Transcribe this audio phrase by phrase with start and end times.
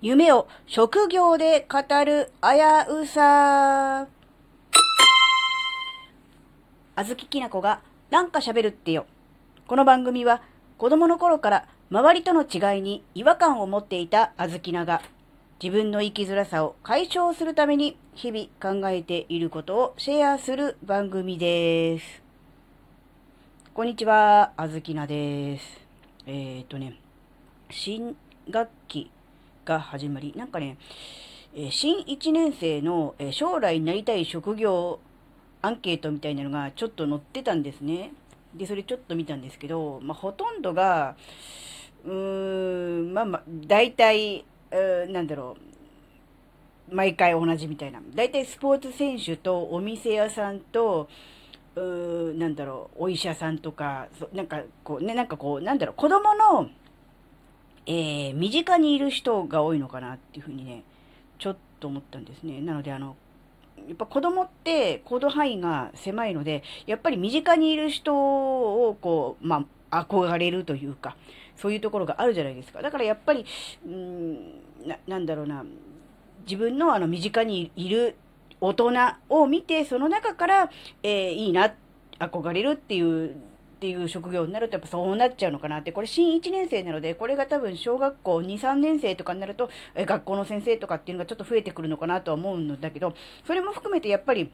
[0.00, 4.06] 夢を職業で語る危うさ。
[6.94, 9.06] あずききなこがなんか喋るってよ。
[9.66, 10.40] この番組は
[10.76, 15.02] 子供の頃から周りとの違いに違和感を持っていたあずきなが
[15.60, 22.22] 自分の生きづらさを解消するために日々考えていることをシェアする番組です。
[23.74, 25.80] こんにちは、あずきなです。
[26.24, 27.00] えー、っとね、
[27.68, 28.16] 新
[28.48, 29.10] 学期
[29.68, 30.78] が始まり、なんかね、
[31.54, 34.98] え新1年生の、え将来なりたい職業
[35.60, 38.12] アンケートみたいなのがちょっと載ってたんですね。
[38.54, 41.16] で、それちょっと見たんですけど、まあ、ほとんどが、
[42.04, 42.12] うー
[43.10, 45.56] ん、まあまあ、大体、うなんだろ
[46.90, 48.00] う、毎回同じみたいな。
[48.14, 51.08] 大体スポーツ選手とお店屋さんと、
[51.76, 56.70] うーなんだろう、お医者さんとか、なんかこうね、なんかこう、なんだろう、子供の
[57.88, 60.84] えー、身近にいる人が多いのかなっていうふうにね、
[61.38, 62.60] ちょっと思ったんですね。
[62.60, 63.16] なので、あの、
[63.88, 71.16] やっぱ子供って行動範囲が狭いので、やっぱり身近にいる人をこう、まあ、憧れるというか、
[71.56, 72.82] そういうところがあるじゃないですか。
[72.82, 73.46] だからやっぱり、
[73.86, 74.34] うん、
[74.86, 75.64] な、なんだろうな、
[76.42, 78.16] 自分のあの身近にいる
[78.60, 78.92] 大人
[79.30, 80.70] を見て、その中から、
[81.02, 81.72] えー、いいな、
[82.18, 83.36] 憧れるっていう
[83.78, 93.14] っていう職業になるとやっぱそうなっちゃうのかなって、これ新1年生なので、これが多分小学校2、3年生とかになると、え学校の先生とかっていうのがちょっと増えてくるのかなとは思うんだけど、
[93.46, 94.50] それも含めてやっぱり、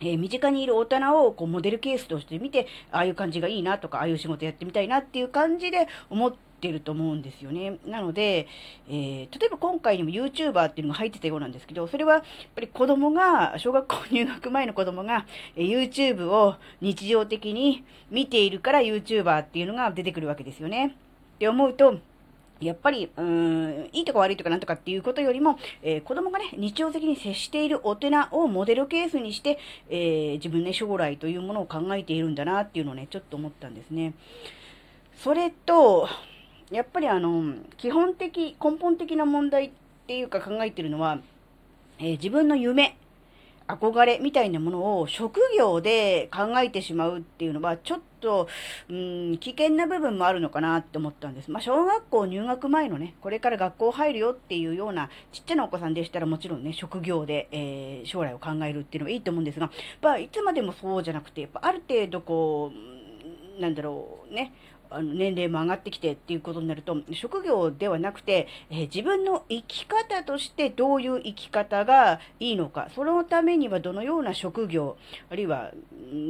[0.00, 6.38] えー、身近にいる大人をこうモデルケースとして見て、ああいう感じがいいなとか、ああいう仕事やってみたいなっていう感じで思って
[6.72, 7.78] ると思うんですよね。
[7.86, 8.46] なので、
[8.88, 12.22] えー、例えば今回にも YouTuber っていうのが入ってたようなんですけど、それはやっ
[12.54, 15.26] ぱり子供が、小学校入学前の子供が、
[15.56, 20.96] えー、YouTube を日常的に見ているから YouTuber っていうのが出てくるわけですよね。
[21.36, 21.98] って思うと、
[22.60, 29.58] やっぱり、うーん、いいとか悪いとかなんとかっていうことよりも、えー、子供がね、日常的に接している大人をモデルケースにして、
[29.90, 34.14] えー、自分ね、将来というものを考えているんだなっていうのをね、ちょっと思ったんですね。
[35.16, 36.08] それと、
[36.74, 39.70] やっぱりあの、基本的、根本的な問題っ
[40.08, 41.20] ていうか考えてるのは、
[41.98, 42.96] えー、自分の夢、
[43.68, 48.48] 憧れみたいなものを職業で考えてしまうっていうのは、ちょっと、
[48.90, 51.50] うん、危険な部分もあるのかなって思ったんです。
[51.50, 59.70] まあ、小学校入学前のね、これから学校入るよっていうようなちっちゃなお子さんでしたらもちろんね、職業で、えー、将来を考えるっていうのはいいと思うんですが、
[60.02, 64.52] まあ、いつまでもそうじゃなくて、やっぱある程度こう、なんだろうね、
[64.90, 74.96] あの年齢も上がってきてっていうことになると、職業ではなくて、えー、自分の生き方としてどういう生き方がいいのか、そのためにはどのような職業、
[75.30, 75.72] あるいは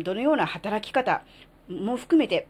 [0.02, 1.22] どのような働き方
[1.68, 2.48] も含めて、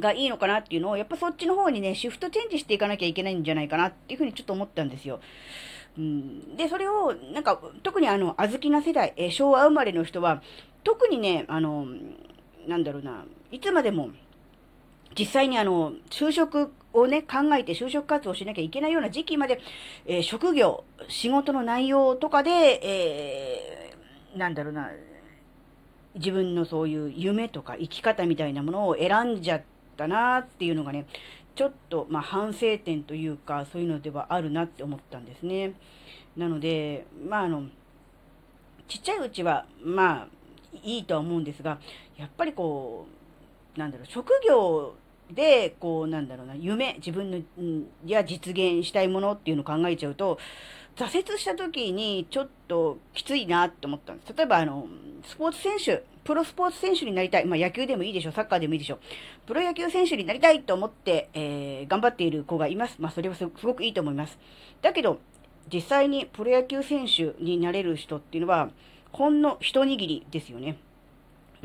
[0.00, 5.20] がいいのかなっていうのを、やっぱそっちの方にね、シフトチェンジしていかなきゃいけないんじゃないかなっていうふうにちょっと思ったんですよ。
[5.98, 10.42] うん、で、それを、なんか、特にあの、小豆な世代、えー、昭和生まれの人は、
[10.84, 11.86] 特にね、あの、
[12.68, 14.10] なんだろうな、いつまでも、
[15.18, 19.60] 実際にあの、就職をね、考えて就職活動しなきゃいけないような時期まで、
[20.06, 22.50] えー、職業、仕事の内容とかで、
[22.82, 24.90] えー、なんだろうな、
[26.14, 29.62] 自分のそういう夢とか生き方みたいなものを選んじゃっ
[29.96, 31.06] たなっていうのがね、
[31.54, 35.72] ちょっと、まあ、反省点というか、そういうのではあるなって思ったんですね。
[36.36, 37.64] なので、まあ、あの、
[38.88, 40.28] ちっちゃいうちは、まあ、
[40.82, 41.78] いいとは思うんですが、
[42.16, 43.06] やっぱりこ
[43.76, 44.94] う、なんだろう、職業
[45.30, 50.38] で、こう、なんだろうな、夢、自分の、うん、や実現したいものっていうのを考えちゃうと、
[50.96, 54.34] 挫折した時にちょっときついなって思ったんです。
[54.34, 54.86] 例えば、あの、
[55.26, 57.44] スポーツ選手、プロスポーツ選手になりたい。
[57.44, 58.32] まあ、野球でもいいでしょう。
[58.32, 58.98] サッカーでもいいでしょう。
[59.46, 62.96] プロ野球選手になりたいと思って、えー、頑張っている子がいます。
[62.98, 64.38] まあ、それはすごくいいと思います。
[64.80, 65.20] だけど、
[65.72, 68.70] 実際にプロ野球選手になれる人っていうのは、
[69.12, 70.76] ほんの一握りですよね。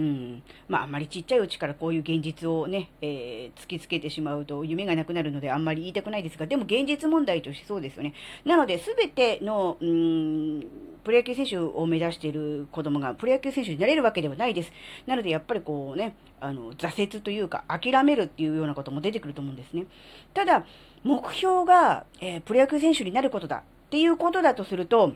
[0.02, 0.44] うん。
[0.68, 8.16] まあ、あんまりちっちゃいうちからこういう現実をね、えー、突きつけてしまうと夢がなくなるのであんまり言いたくないですが、でも現実問題としてそうですよね。
[8.44, 10.66] なので、すべての、うん、
[11.04, 14.72] プロ野球選手を目指している子供がプロ野球選手になれるわけではないです。
[15.06, 19.86] なので、やっぱりこうね、あの、挫折というか、諦めるっていうようなことも出てくると思うんですね。
[20.34, 20.66] ただ、
[21.04, 23.62] 目標が、えー、プロ野球選手になることだっ
[23.92, 25.14] ていうことだとすると、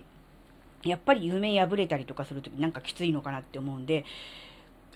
[0.86, 4.06] やっぱり夢破れたりとかするときなんかきついのかなって思うんで、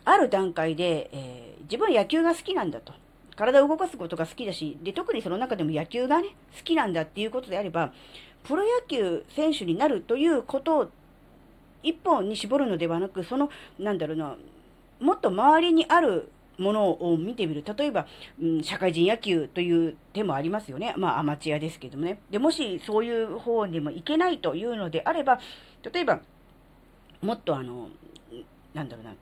[0.09, 2.94] ある段階で、えー、自分は野球が好きなんだと。
[3.35, 7.94] 体を動かすことが好きだし、で、特にその中でも野球がね、好きなんだっていうことであれば、
[8.44, 10.89] プロ野球選手になるということを
[11.83, 14.35] 一本に絞るのではなく、その、なんだろうな、
[15.00, 17.63] もっと周りにあるものを見てみる。
[17.77, 18.06] 例えば、
[18.41, 20.94] うん、社会人野球という手もありますよね。
[20.97, 22.19] まあ、アマチュアですけどもね。
[22.29, 25.39] で、もしそういう方にもいけないというのであれば、
[25.94, 26.19] 例えば、
[27.21, 27.89] もっとあの、
[28.73, 29.13] なんだろうな、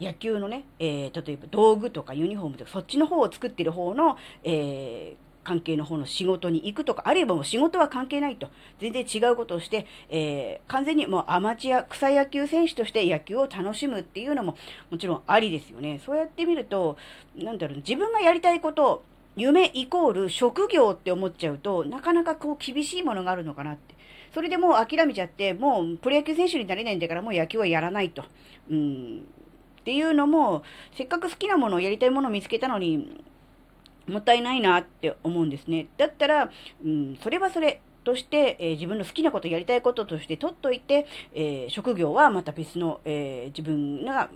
[0.00, 8.48] 野球のね、えー、例えば道具とかユニフォームとか、そっちの方を作ってる方の、えー、関係の方の仕事に行くとか、あるいはもう仕事は関係ないと、
[8.80, 14.56] 全然違うことをして、えー、完全にもうアマチュア、草野球選手として野球を楽しむっていうのも
[14.90, 16.00] もちろんありですよね。
[16.04, 16.96] そうやってみると、
[17.36, 19.04] なんだろう、自分がやりたいこと
[19.36, 23.94] 夢イコール職業って思っちゃうと、なかなかこう厳しいものがあるのかなって。
[24.34, 28.24] それでもう諦めちゃって、もうプロ野球選手になれないんだからもう野球はやらないと。
[28.70, 29.26] うん。
[29.86, 30.64] っていうのも、
[30.96, 33.22] せっかく好きなものをやりたいものを見つけたのに、
[34.08, 35.86] もったいないなって思うんですね。
[35.96, 36.50] だったら、
[36.84, 44.28] うん、それはそれとして、えー、自分の好きなこと、やりたいこととして取っといて、えー、職業はまた別の、えー、自分が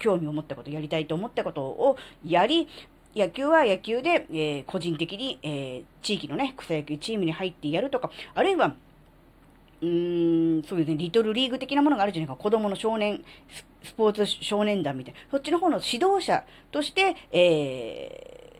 [0.00, 1.96] 興味を持ったこと、やりたいと思ったことを
[2.26, 2.66] やり、
[3.14, 8.74] 野球は野球で、え、個人的に、え、地域のね、草野球チームに入ってやるとか、あるいは、
[9.82, 12.36] うーん、そうですね、リトルリーグ的なものがあるじゃないか。
[12.36, 13.24] 子供の少年、
[13.82, 15.20] スポーツ少年団みたいな。
[15.30, 18.52] そっちの方の指導者として、え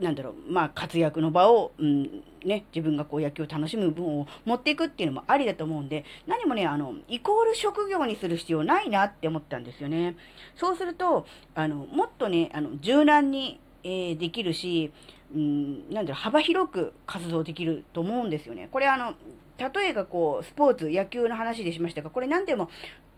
[0.00, 10.16] ー、なんだろう、まあ、活躍の場を、うん、ね、自分がこう野球を楽しむ分を持っていくっていうのもありだと思うんで、何もね、あの、イコール職業にする必要ないなって思ったんですよね。
[10.56, 14.90] そうすると、あの、もっとね、あの、柔軟に、えー、できるし、
[15.34, 18.68] うん、なんだろう、幅広く活動できると思うんですよね。
[18.70, 19.14] これあの、
[19.58, 22.70] 例えがこう、スポーツ、野球の話でしましたが、これ何でも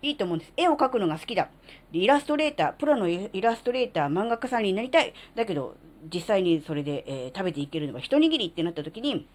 [0.03, 0.53] いいと思うんです。
[0.57, 1.49] 絵を描くのが好きだ。
[1.93, 5.15] でイラストレーター、プロのイラストレーター、漫画家さんになりたい。
[5.35, 5.77] だけど、
[6.13, 9.27] 実際にそれで、えー、食べていけるのが一握りってなった時に、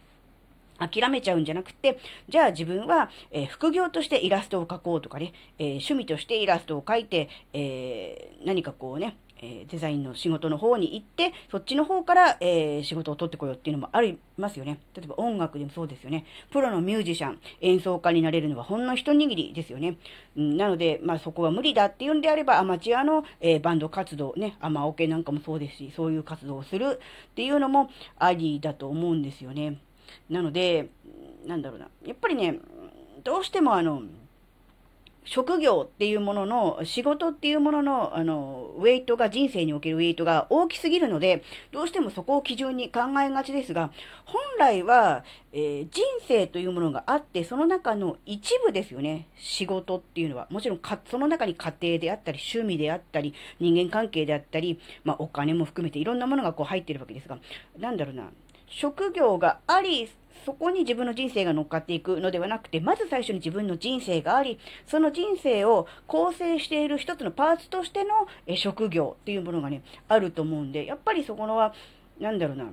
[0.80, 1.98] 諦めちゃうんじゃなくて、
[2.30, 14.80] じゃあ自分は、えー、副業としてイラストを描こうとかね、えー、趣味としてイラストを描いて、えー、何かこうね、えデザインの仕事の方に行って、そっちの方から、えー仕事を取ってこようっていうのもありますよね。
[14.96, 16.26] 例えば音楽でもそうですよね。
[16.52, 19.98] プロのミュージシャン、演奏家になれるのはほんの一握りですよね。
[20.36, 27.00] うん、なので、まあそこは無理だっていうんであれば、アマチュアの、えバンド活動、ね、アマオケなんかもそうですし、そういう活動をする
[27.32, 29.78] っていうのもありだと思うんですよね。
[30.30, 30.90] なので、
[31.46, 31.88] なんだろうな。
[32.06, 32.60] やっぱりね、
[33.24, 34.02] どうしてもあの、
[35.28, 41.44] 職業っていうものの、仕事っていうものの、あの、ウェイトが、人生におけるウェイトが大きすぎるので、
[41.74, 43.92] どうしてもそこを基準に考えがちですが、
[44.24, 49.28] 本来は、えー、人生というものがあって、その中の一部ですよね。
[49.36, 50.48] 仕事っていうのは。
[50.50, 57.38] もちろんか、その中に家庭であったり、趣味であったり、人間関係であったり、まあ、お金も含めていろんなものがこう入ってるわけですが、
[57.78, 58.30] なんだろうな。
[58.70, 60.10] 職業があり、
[60.46, 71.74] そこに自分の人生が乗っかっていくのではなくて、まず最初に自分の人生があり、その人生を構成している一つのパーツとしてのえ職業っていうものがね、あると思うんで、やっぱりそこのは、
[72.20, 72.66] なんだろうな、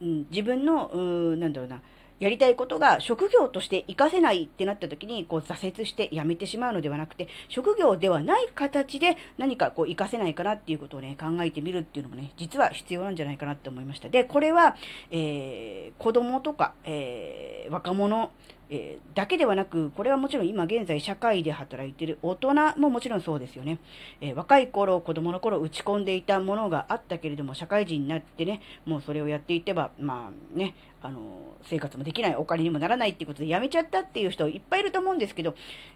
[0.00, 1.82] うん、自分の、う、なんだろうな、
[2.20, 14.08] やりたいことが職業として活かせないってなった時に、こう挫折して辞めてしまうのではなくて、職業ではない形で何かこう活かせないかなっていうことをね、考えてみるっていうのもね、実は必要なんじゃないかなって思いました。
[14.08, 14.76] で、これは、
[15.10, 18.32] えー、子供とか、えー、若者、
[18.70, 23.78] えー、だけではなく、これはもちろん今現在社会で働いている大人ももちろんそうですよね。
[24.20, 35.54] えー、若い頃、子供の頃打ち込んでいたものがあったけれども、社会人になってね、もうそれをやっていけば、まあね、あの、生活もできない、お金にもならないっていうことで辞めちゃったっていう人いっぱいいると思うんですけど、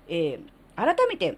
[0.09, 0.41] え、
[0.77, 1.37] 改めて、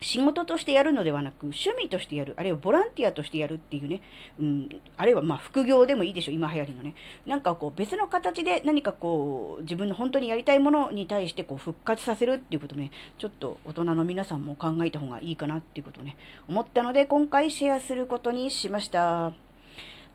[0.00, 4.02] 仕事としてやるのではなく、趣味としてやる、あるいはボランティアとしてやるっていうね、
[4.38, 6.94] うん、あるいはま副業でもいいでしょ、今流行りのね。
[7.26, 16.16] なんかこう別の形で何かこう自分の本当にやりたいものに対してこう復活させるっていうことね、ちょっと大人の皆さんも考えた方がいいかなっていうことをね、
[16.48, 19.45] 思ったので今回シェアすることにしました。